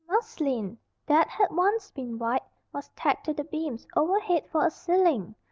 Muslin, 0.09 0.79
that 1.05 1.27
had 1.27 1.51
once 1.51 1.91
been 1.91 2.17
white, 2.17 2.41
was 2.73 2.89
tacked 2.95 3.23
to 3.25 3.35
the 3.35 3.43
beams 3.43 3.85
overhead 3.95 4.47
for 4.49 4.65
a 4.65 4.71
ceiling. 4.71 5.35